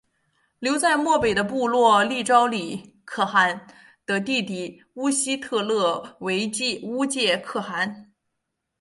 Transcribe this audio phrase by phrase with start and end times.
[0.57, 3.67] 留在漠北的部落立昭礼可汗
[4.03, 6.49] 的弟弟乌希特勒为
[6.81, 8.11] 乌介可汗。